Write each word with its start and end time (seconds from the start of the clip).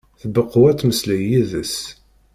Tbeqqu 0.21 0.61
ad 0.69 0.77
temmeslay 0.79 1.21
yid-s. 1.29 1.75